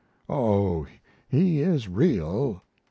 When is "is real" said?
1.61-2.63